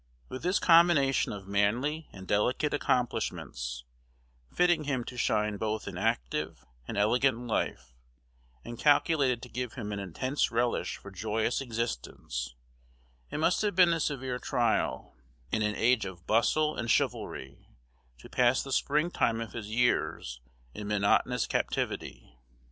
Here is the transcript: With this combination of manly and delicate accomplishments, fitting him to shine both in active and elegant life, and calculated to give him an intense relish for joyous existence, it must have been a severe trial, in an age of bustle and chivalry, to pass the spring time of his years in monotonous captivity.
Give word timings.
With 0.29 0.41
this 0.41 0.57
combination 0.57 1.31
of 1.31 1.47
manly 1.47 2.09
and 2.11 2.27
delicate 2.27 2.73
accomplishments, 2.73 3.85
fitting 4.51 4.85
him 4.85 5.03
to 5.03 5.15
shine 5.15 5.57
both 5.57 5.87
in 5.87 5.95
active 5.95 6.65
and 6.87 6.97
elegant 6.97 7.37
life, 7.45 7.93
and 8.65 8.79
calculated 8.79 9.43
to 9.43 9.47
give 9.49 9.73
him 9.73 9.91
an 9.91 9.99
intense 9.99 10.49
relish 10.49 10.97
for 10.97 11.11
joyous 11.11 11.61
existence, 11.61 12.55
it 13.29 13.37
must 13.37 13.61
have 13.61 13.75
been 13.75 13.93
a 13.93 13.99
severe 13.99 14.39
trial, 14.39 15.13
in 15.51 15.61
an 15.61 15.75
age 15.75 16.05
of 16.05 16.25
bustle 16.25 16.75
and 16.75 16.89
chivalry, 16.89 17.67
to 18.17 18.27
pass 18.27 18.63
the 18.63 18.71
spring 18.71 19.11
time 19.11 19.39
of 19.39 19.53
his 19.53 19.67
years 19.67 20.41
in 20.73 20.87
monotonous 20.87 21.45
captivity. 21.45 22.39